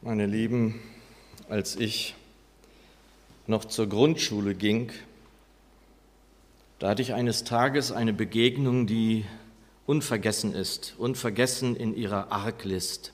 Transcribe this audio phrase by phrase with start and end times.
[0.00, 0.80] Meine Lieben,
[1.48, 2.14] als ich
[3.48, 4.92] noch zur Grundschule ging,
[6.78, 9.24] da hatte ich eines Tages eine Begegnung, die
[9.86, 13.12] unvergessen ist, unvergessen in ihrer Arglist.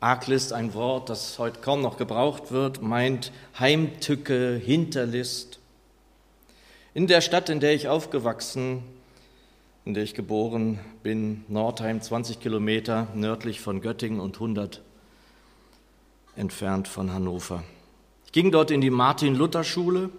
[0.00, 5.60] Arglist, ein Wort, das heute kaum noch gebraucht wird, meint Heimtücke, Hinterlist.
[6.92, 8.82] In der Stadt, in der ich aufgewachsen,
[9.86, 14.82] in der ich geboren bin, Nordheim, 20 Kilometer nördlich von Göttingen und 100
[16.40, 17.62] entfernt von Hannover.
[18.24, 20.10] Ich ging dort in die Martin-Luther-Schule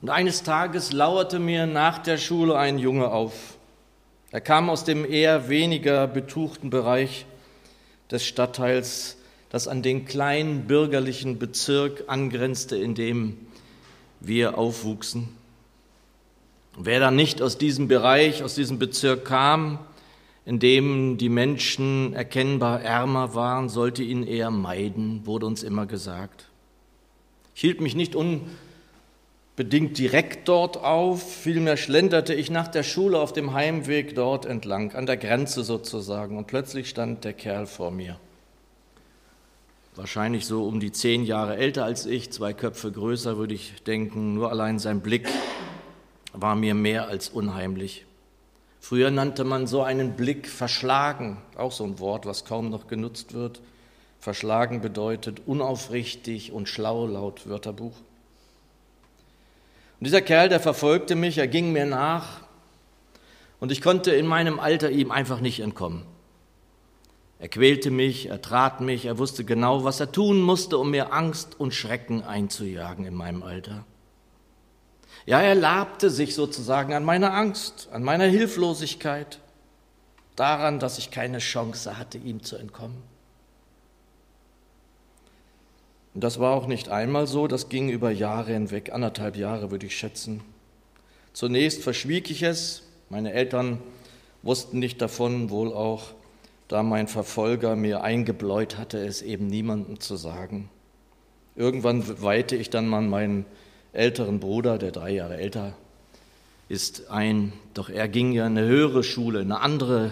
[0.00, 3.58] und eines Tages lauerte mir nach der Schule ein Junge auf.
[4.30, 7.26] Er kam aus dem eher weniger betuchten Bereich
[8.10, 9.18] des Stadtteils,
[9.50, 13.36] das an den kleinen bürgerlichen Bezirk angrenzte, in dem
[14.20, 15.28] wir aufwuchsen.
[16.76, 19.78] Wer dann nicht aus diesem Bereich, aus diesem Bezirk kam,
[20.48, 26.48] in dem die Menschen erkennbar ärmer waren, sollte ihn eher meiden, wurde uns immer gesagt.
[27.54, 33.34] Ich hielt mich nicht unbedingt direkt dort auf, vielmehr schlenderte ich nach der Schule auf
[33.34, 38.18] dem Heimweg dort entlang, an der Grenze sozusagen, und plötzlich stand der Kerl vor mir.
[39.96, 44.32] Wahrscheinlich so um die zehn Jahre älter als ich, zwei Köpfe größer, würde ich denken,
[44.32, 45.28] nur allein sein Blick
[46.32, 48.06] war mir mehr als unheimlich.
[48.80, 53.34] Früher nannte man so einen Blick verschlagen, auch so ein Wort, was kaum noch genutzt
[53.34, 53.60] wird.
[54.20, 57.94] Verschlagen bedeutet unaufrichtig und schlau laut Wörterbuch.
[60.00, 62.40] Und dieser Kerl, der verfolgte mich, er ging mir nach
[63.60, 66.04] und ich konnte in meinem Alter ihm einfach nicht entkommen.
[67.40, 71.12] Er quälte mich, er trat mich, er wusste genau, was er tun musste, um mir
[71.12, 73.84] Angst und Schrecken einzujagen in meinem Alter.
[75.26, 79.38] Ja, er labte sich sozusagen an meiner Angst, an meiner Hilflosigkeit,
[80.36, 83.02] daran, dass ich keine Chance hatte, ihm zu entkommen.
[86.14, 89.86] Und das war auch nicht einmal so, das ging über Jahre hinweg, anderthalb Jahre würde
[89.86, 90.42] ich schätzen.
[91.32, 93.78] Zunächst verschwieg ich es, meine Eltern
[94.42, 96.14] wussten nicht davon, wohl auch,
[96.66, 100.68] da mein Verfolger mir eingebläut hatte, es eben niemandem zu sagen.
[101.56, 103.46] Irgendwann weihte ich dann mal meinen
[103.92, 105.74] älteren Bruder, der drei Jahre älter
[106.68, 107.52] ist, ein.
[107.74, 110.10] Doch er ging ja in eine höhere Schule, in eine andere,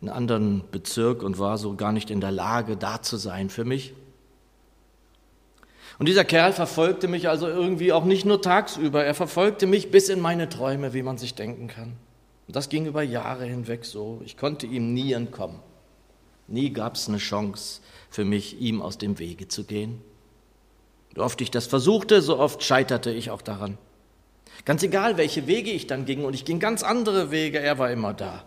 [0.00, 3.50] in einen anderen Bezirk und war so gar nicht in der Lage, da zu sein
[3.50, 3.94] für mich.
[5.98, 10.08] Und dieser Kerl verfolgte mich also irgendwie auch nicht nur tagsüber, er verfolgte mich bis
[10.08, 11.94] in meine Träume, wie man sich denken kann.
[12.46, 14.22] Und das ging über Jahre hinweg so.
[14.24, 15.58] Ich konnte ihm nie entkommen.
[16.46, 17.80] Nie gab es eine Chance
[18.10, 20.00] für mich, ihm aus dem Wege zu gehen.
[21.18, 23.76] So oft ich das versuchte, so oft scheiterte ich auch daran.
[24.64, 27.90] Ganz egal, welche Wege ich dann ging, und ich ging ganz andere Wege, er war
[27.90, 28.44] immer da.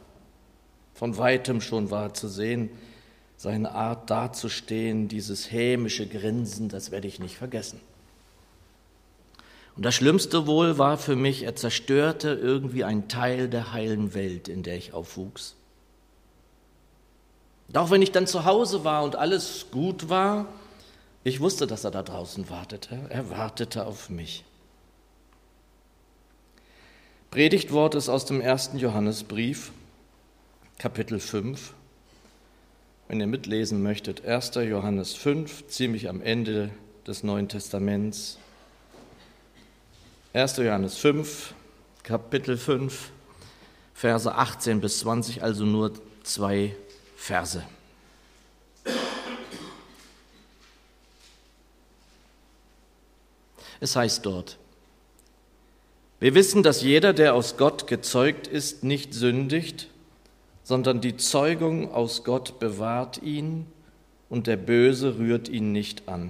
[0.94, 2.70] Von weitem schon war zu sehen,
[3.36, 7.82] seine Art dazustehen, dieses hämische Grinsen, das werde ich nicht vergessen.
[9.76, 14.48] Und das Schlimmste wohl war für mich, er zerstörte irgendwie einen Teil der heilen Welt,
[14.48, 15.58] in der ich aufwuchs.
[17.68, 20.48] Und auch wenn ich dann zu Hause war und alles gut war,
[21.24, 23.00] ich wusste, dass er da draußen wartete.
[23.10, 24.44] Er wartete auf mich.
[27.30, 29.72] Predigtwort ist aus dem ersten Johannesbrief,
[30.78, 31.74] Kapitel 5.
[33.08, 34.56] Wenn ihr mitlesen möchtet, 1.
[34.56, 36.72] Johannes 5, ziemlich am Ende
[37.08, 38.38] des Neuen Testaments.
[40.34, 40.58] 1.
[40.58, 41.54] Johannes 5,
[42.04, 43.12] Kapitel 5,
[43.94, 45.94] Verse 18 bis 20, also nur
[46.24, 46.76] zwei
[47.16, 47.64] Verse.
[53.82, 54.58] Es heißt dort,
[56.20, 59.88] wir wissen, dass jeder, der aus Gott gezeugt ist, nicht sündigt,
[60.64, 63.66] sondern die Zeugung aus Gott bewahrt ihn
[64.30, 66.30] und der Böse rührt ihn nicht an.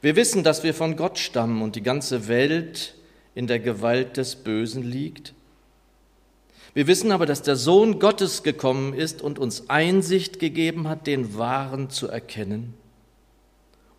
[0.00, 2.94] Wir wissen, dass wir von Gott stammen und die ganze Welt
[3.34, 5.34] in der Gewalt des Bösen liegt.
[6.74, 11.36] Wir wissen aber, dass der Sohn Gottes gekommen ist und uns Einsicht gegeben hat, den
[11.36, 12.74] Wahren zu erkennen.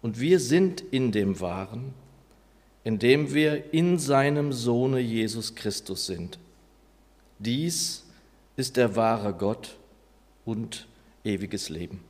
[0.03, 1.93] Und wir sind in dem Wahren,
[2.83, 6.37] indem wir in seinem Sohne Jesus Christus sind.
[7.39, 8.03] Dies
[8.57, 9.77] ist der wahre Gott
[10.45, 10.87] und
[11.23, 12.01] ewiges Leben.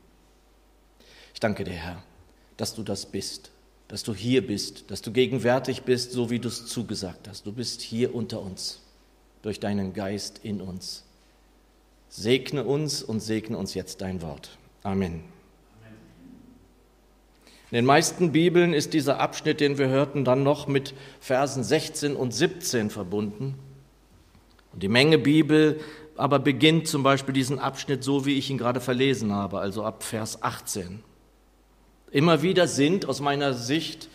[1.35, 2.03] Ich danke dir, Herr,
[2.57, 3.51] dass du das bist,
[3.87, 7.45] dass du hier bist, dass du gegenwärtig bist, so wie du es zugesagt hast.
[7.45, 8.81] Du bist hier unter uns,
[9.43, 11.03] durch deinen Geist in uns.
[12.09, 14.57] Segne uns und segne uns jetzt dein Wort.
[14.81, 15.23] Amen.
[17.73, 22.15] In den meisten Bibeln ist dieser Abschnitt, den wir hörten, dann noch mit Versen 16
[22.15, 23.55] und 17 verbunden.
[24.73, 25.79] Und die Menge Bibel
[26.15, 30.03] aber beginnt zum Beispiel diesen Abschnitt so, wie ich ihn gerade verlesen habe, also ab
[30.03, 30.99] Vers 18.
[32.11, 34.07] Immer wieder sind aus meiner Sicht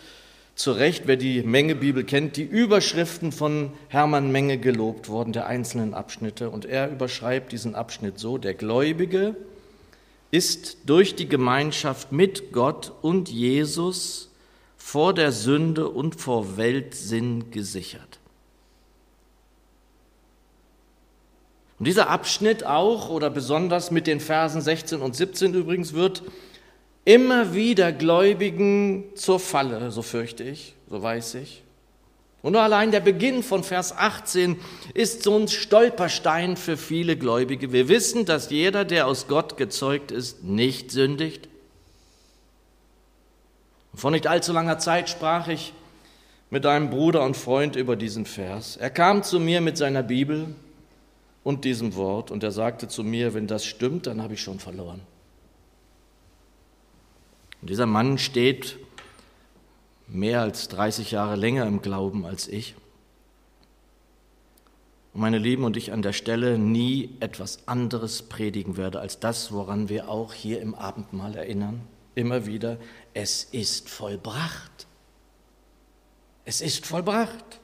[0.54, 5.49] zu Recht, wer die Menge Bibel kennt, die Überschriften von Hermann Menge gelobt worden, der
[5.49, 6.50] einzelnen Abschnitte.
[6.50, 9.34] Und er überschreibt diesen Abschnitt so, der Gläubige
[10.30, 14.30] ist durch die Gemeinschaft mit Gott und Jesus
[14.76, 18.19] vor der Sünde und vor Weltsinn gesichert.
[21.78, 26.22] Und dieser Abschnitt auch oder besonders mit den Versen 16 und 17 übrigens wird
[27.04, 31.62] immer wieder Gläubigen zur Falle, so fürchte ich, so weiß ich.
[32.40, 34.58] Und nur allein der Beginn von Vers 18
[34.94, 37.73] ist so ein Stolperstein für viele Gläubige.
[37.73, 41.49] Wir wissen, dass jeder, der aus Gott gezeugt ist, nicht sündigt.
[43.94, 45.73] Vor nicht allzu langer Zeit sprach ich
[46.50, 48.76] mit einem Bruder und Freund über diesen Vers.
[48.76, 50.55] Er kam zu mir mit seiner Bibel
[51.43, 54.61] und diesem Wort und er sagte zu mir, wenn das stimmt, dann habe ich schon
[54.61, 55.00] verloren.
[57.61, 58.79] Und dieser Mann steht
[60.08, 62.75] mehr als 30 Jahre länger im Glauben als ich.
[65.12, 69.52] Und meine Lieben, und ich an der Stelle nie etwas anderes predigen werde als das,
[69.52, 71.81] woran wir auch hier im Abendmahl erinnern.
[72.14, 72.78] Immer wieder,
[73.14, 74.87] es ist vollbracht.
[76.44, 77.61] Es ist vollbracht.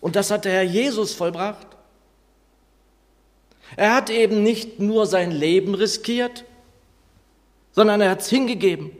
[0.00, 1.66] Und das hat der Herr Jesus vollbracht.
[3.76, 6.44] Er hat eben nicht nur sein Leben riskiert,
[7.72, 8.90] sondern er hat es hingegeben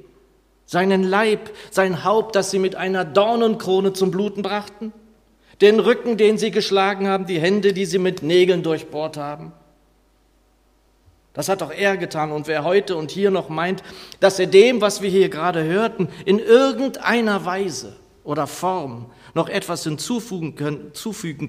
[0.70, 4.92] seinen Leib, sein Haupt, das sie mit einer Dornenkrone zum Bluten brachten,
[5.60, 9.50] den Rücken, den sie geschlagen haben, die Hände, die sie mit Nägeln durchbohrt haben.
[11.32, 12.30] Das hat auch er getan.
[12.30, 13.82] Und wer heute und hier noch meint,
[14.20, 19.82] dass er dem, was wir hier gerade hörten, in irgendeiner Weise oder Form noch etwas
[19.82, 20.54] hinzufügen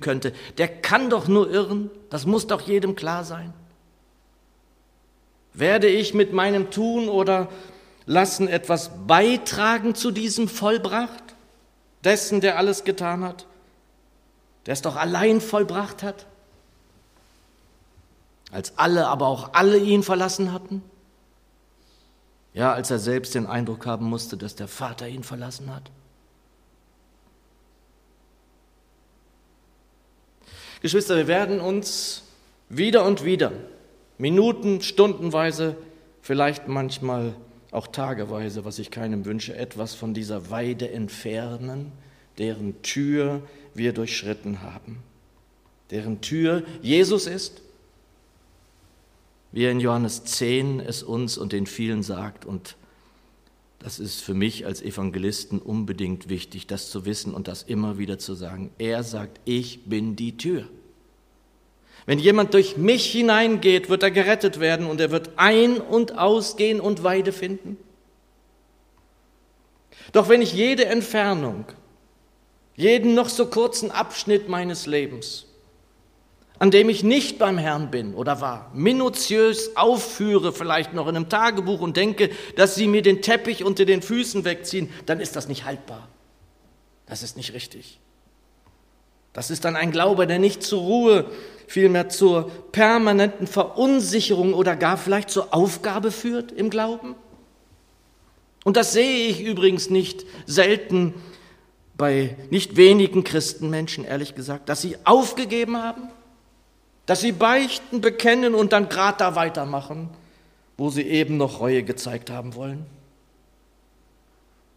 [0.02, 1.92] könnte, der kann doch nur irren.
[2.10, 3.54] Das muss doch jedem klar sein.
[5.54, 7.50] Werde ich mit meinem Tun oder
[8.12, 11.24] lassen etwas beitragen zu diesem Vollbracht
[12.04, 13.48] dessen, der alles getan hat,
[14.66, 16.26] der es doch allein vollbracht hat,
[18.52, 20.84] als alle, aber auch alle ihn verlassen hatten?
[22.54, 25.90] Ja, als er selbst den Eindruck haben musste, dass der Vater ihn verlassen hat.
[30.82, 32.24] Geschwister, wir werden uns
[32.68, 33.54] wieder und wieder,
[34.18, 35.78] Minuten, stundenweise,
[36.22, 37.36] vielleicht manchmal
[37.72, 41.92] auch tageweise, was ich keinem wünsche, etwas von dieser Weide entfernen,
[42.38, 43.42] deren Tür
[43.74, 44.98] wir durchschritten haben,
[45.90, 47.62] deren Tür Jesus ist,
[49.52, 52.46] wie er in Johannes 10 es uns und den vielen sagt.
[52.46, 52.76] Und
[53.80, 58.18] das ist für mich als Evangelisten unbedingt wichtig, das zu wissen und das immer wieder
[58.20, 58.72] zu sagen.
[58.78, 60.68] Er sagt, ich bin die Tür.
[62.06, 66.80] Wenn jemand durch mich hineingeht, wird er gerettet werden und er wird ein- und ausgehen
[66.80, 67.78] und Weide finden.
[70.12, 71.66] Doch wenn ich jede Entfernung,
[72.76, 75.46] jeden noch so kurzen Abschnitt meines Lebens,
[76.58, 81.30] an dem ich nicht beim Herrn bin oder war, minutiös aufführe, vielleicht noch in einem
[81.30, 85.48] Tagebuch und denke, dass sie mir den Teppich unter den Füßen wegziehen, dann ist das
[85.48, 86.08] nicht haltbar.
[87.06, 88.00] Das ist nicht richtig.
[89.34, 91.26] Das ist dann ein Glaube, der nicht zur Ruhe
[91.72, 97.16] vielmehr zur permanenten Verunsicherung oder gar vielleicht zur Aufgabe führt im Glauben?
[98.66, 101.14] Und das sehe ich übrigens nicht selten
[101.96, 106.10] bei nicht wenigen Christenmenschen, ehrlich gesagt, dass sie aufgegeben haben,
[107.06, 110.10] dass sie beichten, bekennen und dann gerade da weitermachen,
[110.78, 112.86] wo sie eben noch Reue gezeigt haben wollen.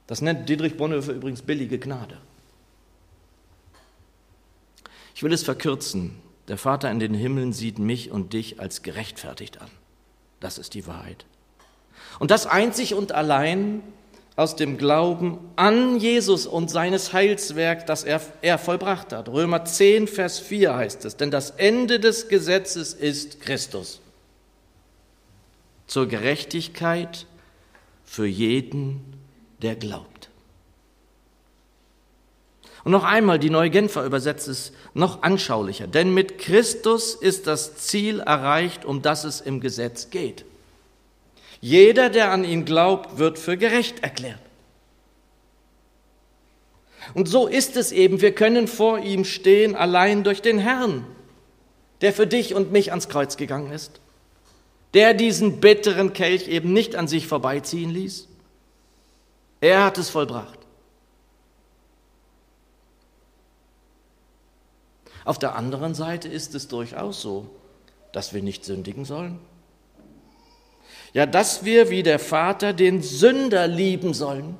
[0.06, 2.18] Das nennt Dietrich Bonhoeffer übrigens billige Gnade.
[5.14, 6.23] Ich will es verkürzen.
[6.48, 9.70] Der Vater in den Himmeln sieht mich und dich als gerechtfertigt an.
[10.40, 11.24] Das ist die Wahrheit.
[12.18, 13.82] Und das einzig und allein
[14.36, 19.28] aus dem Glauben an Jesus und seines Heilswerk, das er, er vollbracht hat.
[19.28, 24.00] Römer 10, Vers 4 heißt es, denn das Ende des Gesetzes ist Christus.
[25.86, 27.26] Zur Gerechtigkeit
[28.04, 29.00] für jeden,
[29.62, 30.13] der glaubt.
[32.84, 35.86] Und noch einmal, die Neue Genfer übersetzt es noch anschaulicher.
[35.86, 40.44] Denn mit Christus ist das Ziel erreicht, um das es im Gesetz geht.
[41.62, 44.38] Jeder, der an ihn glaubt, wird für gerecht erklärt.
[47.14, 51.06] Und so ist es eben, wir können vor ihm stehen allein durch den Herrn,
[52.02, 54.00] der für dich und mich ans Kreuz gegangen ist,
[54.92, 58.28] der diesen bitteren Kelch eben nicht an sich vorbeiziehen ließ.
[59.60, 60.63] Er hat es vollbracht.
[65.24, 67.48] Auf der anderen Seite ist es durchaus so,
[68.12, 69.38] dass wir nicht sündigen sollen.
[71.12, 74.56] Ja, dass wir wie der Vater den Sünder lieben sollen,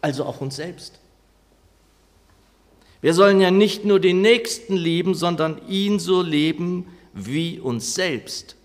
[0.00, 1.00] also auch uns selbst.
[3.00, 8.56] Wir sollen ja nicht nur den Nächsten lieben, sondern ihn so leben wie uns selbst.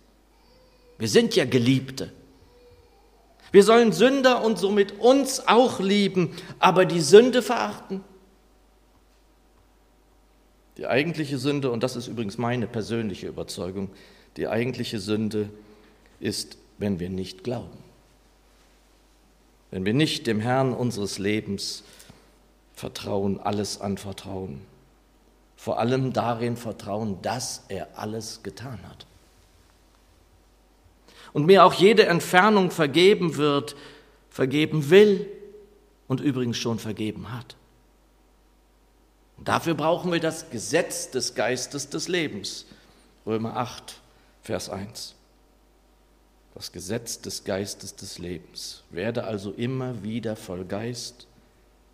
[0.98, 2.12] Wir sind ja Geliebte.
[3.52, 8.04] Wir sollen Sünder und somit uns auch lieben, aber die Sünde verachten.
[10.80, 13.90] Die eigentliche Sünde, und das ist übrigens meine persönliche Überzeugung,
[14.38, 15.50] die eigentliche Sünde
[16.22, 17.78] ist, wenn wir nicht glauben.
[19.72, 21.84] Wenn wir nicht dem Herrn unseres Lebens
[22.74, 24.62] vertrauen, alles anvertrauen.
[25.58, 29.06] Vor allem darin vertrauen, dass er alles getan hat
[31.34, 33.76] und mir auch jede Entfernung vergeben wird,
[34.30, 35.28] vergeben will
[36.08, 37.58] und übrigens schon vergeben hat.
[39.40, 42.66] Und dafür brauchen wir das Gesetz des Geistes des Lebens.
[43.26, 44.02] Römer 8,
[44.44, 45.16] Vers 1.
[46.56, 48.84] Das Gesetz des Geistes des Lebens.
[48.90, 51.26] Werde also immer wieder voll Geist.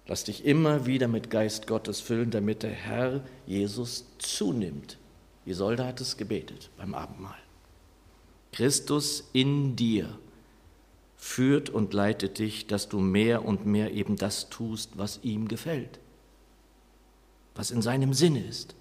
[0.07, 4.97] Lass dich immer wieder mit Geist Gottes füllen, damit der Herr Jesus zunimmt.
[5.45, 7.37] Isolde hat es gebetet beim Abendmahl.
[8.53, 10.17] Christus in dir
[11.15, 15.99] führt und leitet dich, dass du mehr und mehr eben das tust, was ihm gefällt,
[17.55, 18.75] was in seinem Sinne ist.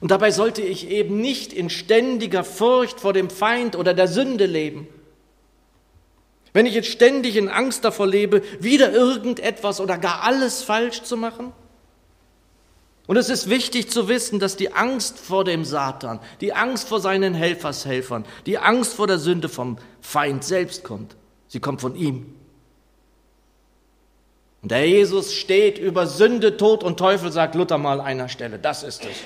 [0.00, 4.46] Und dabei sollte ich eben nicht in ständiger Furcht vor dem Feind oder der Sünde
[4.46, 4.86] leben.
[6.52, 11.16] Wenn ich jetzt ständig in Angst davor lebe, wieder irgendetwas oder gar alles falsch zu
[11.16, 11.52] machen,
[13.08, 17.00] und es ist wichtig zu wissen, dass die Angst vor dem Satan, die Angst vor
[17.00, 21.16] seinen Helfershelfern, die Angst vor der Sünde vom Feind selbst kommt.
[21.48, 22.34] Sie kommt von ihm.
[24.62, 28.58] Und der Jesus steht über Sünde, Tod und Teufel, sagt Luther mal an einer Stelle.
[28.58, 29.16] Das ist es.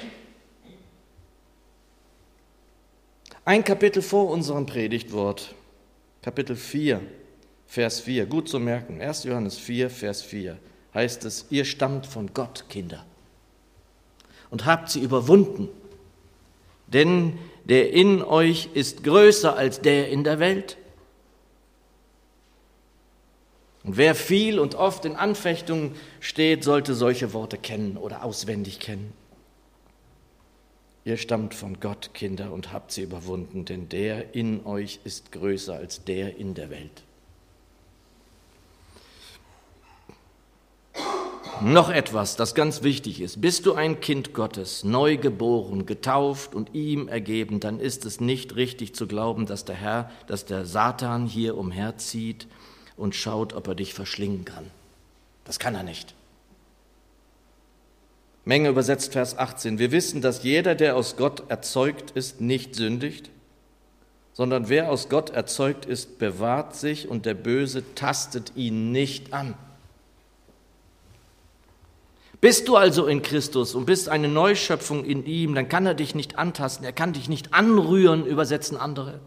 [3.44, 5.54] Ein Kapitel vor unserem Predigtwort,
[6.20, 7.00] Kapitel 4,
[7.66, 9.24] Vers 4, gut zu merken, 1.
[9.24, 10.58] Johannes 4, Vers 4,
[10.94, 13.04] heißt es, ihr stammt von Gott, Kinder
[14.50, 15.68] und habt sie überwunden.
[16.86, 20.76] Denn der in euch ist größer als der in der Welt.
[23.84, 29.12] Und wer viel und oft in Anfechtungen steht, sollte solche Worte kennen oder auswendig kennen.
[31.04, 35.74] Ihr stammt von Gott, Kinder, und habt sie überwunden, denn der in euch ist größer
[35.74, 37.02] als der in der Welt.
[41.60, 43.40] Noch etwas, das ganz wichtig ist.
[43.40, 48.56] Bist du ein Kind Gottes, neu geboren, getauft und ihm ergeben, dann ist es nicht
[48.56, 52.46] richtig zu glauben, dass der Herr, dass der Satan hier umherzieht
[52.96, 54.70] und schaut, ob er dich verschlingen kann.
[55.44, 56.14] Das kann er nicht.
[58.44, 59.78] Menge übersetzt Vers 18.
[59.78, 63.30] Wir wissen, dass jeder, der aus Gott erzeugt ist, nicht sündigt,
[64.32, 69.54] sondern wer aus Gott erzeugt ist, bewahrt sich und der Böse tastet ihn nicht an.
[72.40, 76.16] Bist du also in Christus und bist eine Neuschöpfung in ihm, dann kann er dich
[76.16, 79.20] nicht antasten, er kann dich nicht anrühren, übersetzen andere.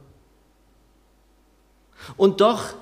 [2.17, 2.73] Und doch,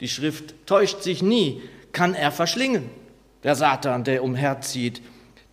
[0.00, 1.62] die Schrift täuscht sich nie,
[1.92, 2.90] kann er verschlingen,
[3.42, 5.02] der Satan, der umherzieht.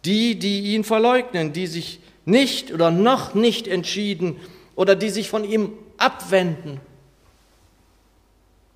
[0.05, 4.37] Die, die ihn verleugnen, die sich nicht oder noch nicht entschieden
[4.75, 6.81] oder die sich von ihm abwenden.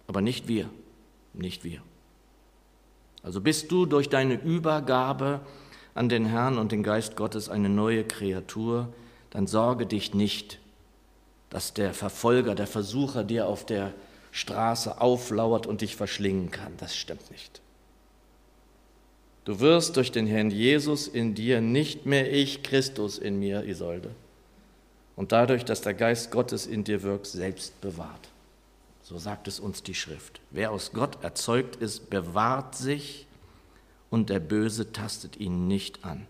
[0.08, 0.70] Aber nicht wir,
[1.34, 1.82] nicht wir.
[3.24, 5.42] Also bist du durch deine Übergabe
[5.94, 8.94] an den Herrn und den Geist Gottes eine neue Kreatur,
[9.32, 10.60] dann sorge dich nicht,
[11.50, 13.94] dass der Verfolger, der Versucher dir auf der
[14.38, 16.74] Straße auflauert und dich verschlingen kann.
[16.78, 17.60] Das stimmt nicht.
[19.46, 24.12] Du wirst durch den Herrn Jesus in dir nicht mehr ich, Christus in mir, Isolde,
[25.16, 28.30] und dadurch, dass der Geist Gottes in dir wirkt, selbst bewahrt.
[29.02, 30.40] So sagt es uns die Schrift.
[30.52, 33.26] Wer aus Gott erzeugt ist, bewahrt sich
[34.12, 36.28] und der Böse tastet ihn nicht an.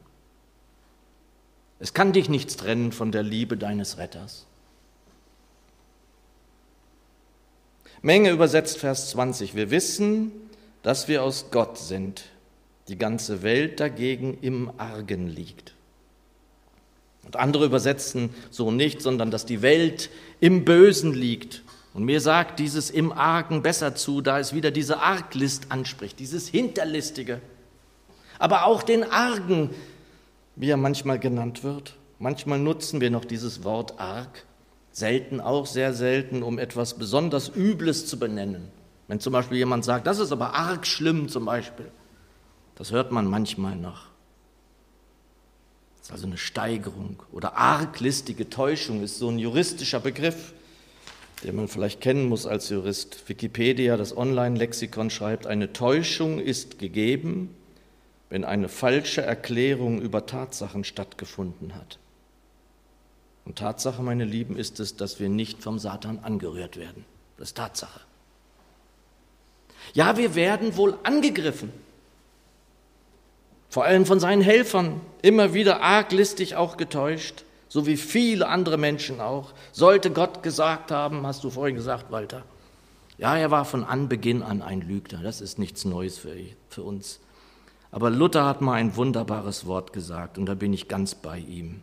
[1.80, 4.46] Es kann dich nichts trennen von der Liebe deines Retters.
[8.02, 9.56] Menge übersetzt Vers 20.
[9.56, 10.32] Wir wissen,
[10.84, 12.26] dass wir aus Gott sind,
[12.88, 15.74] die ganze Welt dagegen im Argen liegt.
[17.26, 21.64] Und andere übersetzen so nicht, sondern dass die Welt im Bösen liegt.
[21.94, 26.48] Und mir sagt dieses im Argen besser zu, da es wieder diese Arglist anspricht, dieses
[26.48, 27.42] Hinterlistige.
[28.40, 29.72] Aber auch den Argen,
[30.56, 31.96] wie er manchmal genannt wird.
[32.20, 34.46] Manchmal nutzen wir noch dieses Wort arg,
[34.98, 38.70] selten auch sehr selten, um etwas besonders Übles zu benennen.
[39.08, 41.92] Wenn zum Beispiel jemand sagt, das ist aber arg schlimm zum Beispiel,
[42.76, 44.08] das hört man manchmal noch.
[45.98, 47.22] Das ist also eine Steigerung.
[47.32, 50.54] Oder arglistige Täuschung ist so ein juristischer Begriff
[51.44, 53.30] den man vielleicht kennen muss als Jurist.
[53.30, 57.56] Wikipedia, das Online-Lexikon schreibt, eine Täuschung ist gegeben,
[58.30, 62.00] wenn eine falsche Erklärung über Tatsachen stattgefunden hat.
[63.48, 67.06] Und Tatsache, meine Lieben, ist es, dass wir nicht vom Satan angerührt werden.
[67.38, 68.02] Das ist Tatsache.
[69.94, 71.72] Ja, wir werden wohl angegriffen,
[73.70, 79.22] vor allem von seinen Helfern, immer wieder arglistig auch getäuscht, so wie viele andere Menschen
[79.22, 79.54] auch.
[79.72, 82.44] Sollte Gott gesagt haben, hast du vorhin gesagt, Walter.
[83.18, 86.36] Ja, er war von Anbeginn an ein Lügner, das ist nichts Neues für,
[86.68, 87.22] für uns.
[87.92, 91.80] Aber Luther hat mal ein wunderbares Wort gesagt und da bin ich ganz bei ihm.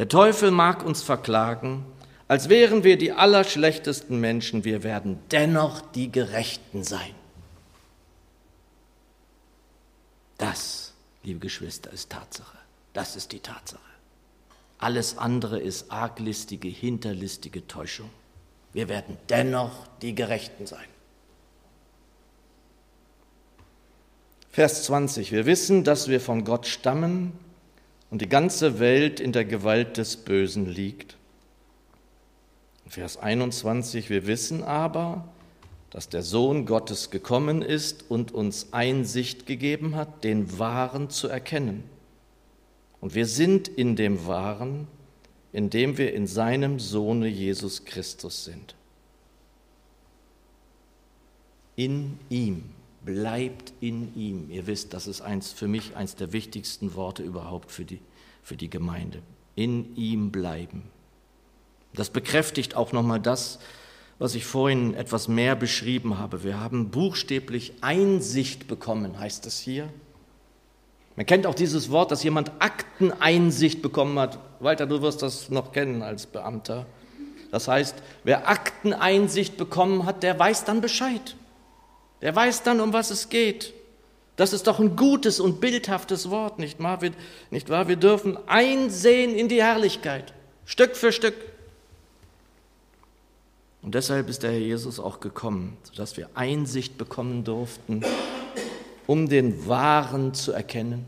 [0.00, 1.84] Der Teufel mag uns verklagen,
[2.26, 7.14] als wären wir die allerschlechtesten Menschen, wir werden dennoch die Gerechten sein.
[10.38, 12.56] Das, liebe Geschwister, ist Tatsache.
[12.94, 13.82] Das ist die Tatsache.
[14.78, 18.08] Alles andere ist arglistige, hinterlistige Täuschung.
[18.72, 20.88] Wir werden dennoch die Gerechten sein.
[24.50, 25.30] Vers 20.
[25.30, 27.38] Wir wissen, dass wir von Gott stammen
[28.10, 31.16] und die ganze Welt in der Gewalt des Bösen liegt.
[32.86, 35.28] Vers 21, wir wissen aber,
[35.90, 41.84] dass der Sohn Gottes gekommen ist und uns Einsicht gegeben hat, den Wahren zu erkennen.
[43.00, 44.88] Und wir sind in dem Wahren,
[45.52, 48.74] indem wir in seinem Sohne Jesus Christus sind.
[51.76, 52.70] In ihm,
[53.04, 54.50] bleibt in ihm.
[54.50, 58.00] Ihr wisst, das ist eins, für mich eins der wichtigsten Worte überhaupt für die,
[58.42, 59.22] für die Gemeinde.
[59.56, 60.82] In ihm bleiben.
[61.94, 63.58] Das bekräftigt auch nochmal das,
[64.18, 66.44] was ich vorhin etwas mehr beschrieben habe.
[66.44, 69.88] Wir haben buchstäblich Einsicht bekommen, heißt es hier.
[71.16, 74.38] Man kennt auch dieses Wort, dass jemand Akteneinsicht bekommen hat.
[74.60, 76.86] Walter, du wirst das noch kennen als Beamter.
[77.50, 81.34] Das heißt, wer Akteneinsicht bekommen hat, der weiß dann Bescheid.
[82.22, 83.72] Der weiß dann, um was es geht.
[84.36, 87.02] Das ist doch ein gutes und bildhaftes Wort, nicht wahr?
[87.02, 87.12] Wir,
[87.50, 87.88] nicht wahr?
[87.88, 90.32] Wir dürfen einsehen in die Herrlichkeit,
[90.64, 91.34] Stück für Stück.
[93.82, 98.02] Und deshalb ist der Herr Jesus auch gekommen, sodass wir Einsicht bekommen durften,
[99.06, 101.04] um den Wahren zu erkennen.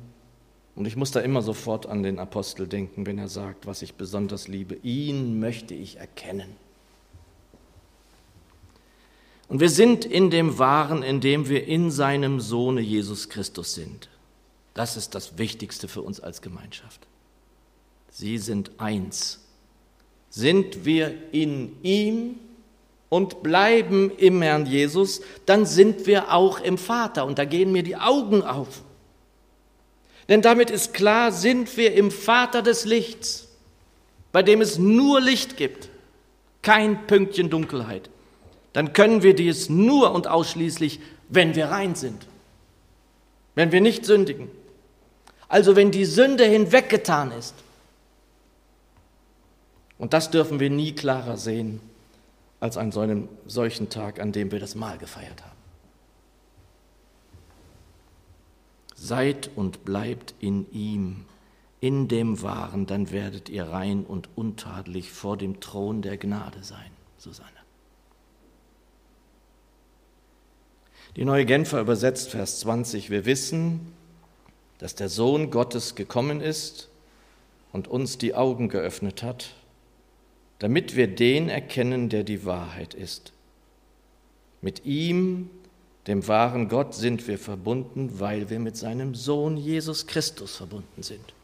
[0.74, 3.94] Und ich muss da immer sofort an den Apostel denken, wenn er sagt, was ich
[3.94, 4.76] besonders liebe.
[4.82, 6.56] Ihn möchte ich erkennen.
[9.48, 14.08] Und wir sind in dem Wahren, in dem wir in seinem Sohne Jesus Christus sind.
[14.74, 17.06] Das ist das Wichtigste für uns als Gemeinschaft.
[18.08, 19.40] Sie sind eins.
[20.30, 22.38] Sind wir in ihm
[23.12, 27.26] und bleiben im Herrn Jesus, dann sind wir auch im Vater.
[27.26, 28.82] Und da gehen mir die Augen auf.
[30.30, 33.48] Denn damit ist klar, sind wir im Vater des Lichts,
[34.32, 35.90] bei dem es nur Licht gibt,
[36.62, 38.08] kein Pünktchen Dunkelheit.
[38.72, 42.26] Dann können wir dies nur und ausschließlich, wenn wir rein sind,
[43.54, 44.50] wenn wir nicht sündigen.
[45.48, 47.54] Also wenn die Sünde hinweggetan ist.
[49.98, 51.80] Und das dürfen wir nie klarer sehen
[52.60, 55.56] als an so einem solchen Tag, an dem wir das Mahl gefeiert haben.
[58.94, 61.26] Seid und bleibt in ihm,
[61.80, 66.90] in dem Wahren, dann werdet ihr rein und untadelig vor dem Thron der Gnade sein.
[67.18, 67.61] Susanne.
[71.16, 73.10] Die neue Genfer übersetzt Vers 20.
[73.10, 73.92] Wir wissen,
[74.78, 76.88] dass der Sohn Gottes gekommen ist
[77.70, 79.50] und uns die Augen geöffnet hat,
[80.58, 83.32] damit wir den erkennen, der die Wahrheit ist.
[84.62, 85.50] Mit ihm,
[86.06, 91.34] dem wahren Gott, sind wir verbunden, weil wir mit seinem Sohn Jesus Christus verbunden sind.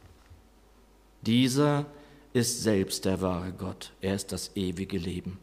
[1.22, 1.84] Dieser
[2.32, 5.38] ist selbst der wahre Gott, er ist das ewige Leben.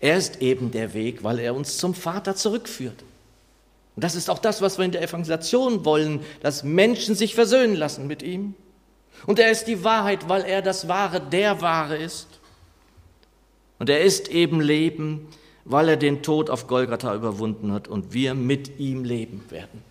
[0.00, 3.02] Er ist eben der Weg, weil er uns zum Vater zurückführt.
[3.96, 7.74] Und das ist auch das, was wir in der Evangelisation wollen, dass Menschen sich versöhnen
[7.74, 8.54] lassen mit ihm
[9.26, 12.28] und er ist die Wahrheit, weil er das Wahre der Wahre ist.
[13.78, 15.28] Und er ist eben Leben,
[15.64, 19.82] weil er den Tod auf Golgatha überwunden hat und wir mit ihm leben werden.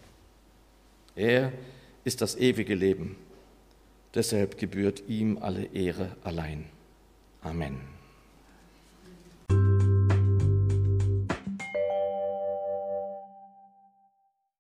[1.16, 1.52] Er
[2.04, 3.16] ist das ewige Leben.
[4.14, 6.66] Deshalb gebührt ihm alle Ehre allein.
[7.42, 7.97] Amen.